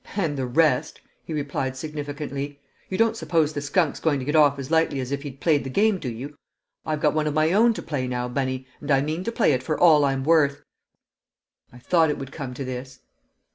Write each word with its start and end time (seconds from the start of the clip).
"And 0.15 0.35
the 0.35 0.47
rest!" 0.47 0.99
he 1.25 1.31
replied, 1.31 1.77
significantly. 1.77 2.59
"You 2.89 2.97
don't 2.97 3.15
suppose 3.15 3.53
the 3.53 3.61
skunk's 3.61 3.99
going 3.99 4.17
to 4.17 4.25
get 4.25 4.35
off 4.35 4.57
as 4.57 4.71
lightly 4.71 4.99
as 4.99 5.11
if 5.11 5.21
he'd 5.21 5.39
played 5.39 5.63
the 5.63 5.69
game, 5.69 5.99
do 5.99 6.09
you? 6.09 6.35
I've 6.83 7.01
got 7.01 7.13
one 7.13 7.27
of 7.27 7.35
my 7.35 7.53
own 7.53 7.75
to 7.75 7.83
play 7.83 8.07
now, 8.07 8.27
Bunny, 8.27 8.65
and 8.79 8.89
I 8.89 9.01
mean 9.01 9.23
to 9.25 9.31
play 9.31 9.51
it 9.53 9.61
for 9.61 9.79
all 9.79 10.03
I'm 10.03 10.23
worth. 10.23 10.63
I 11.71 11.77
thought 11.77 12.09
it 12.09 12.17
would 12.17 12.31
come 12.31 12.55
to 12.55 12.65
this!" 12.65 13.01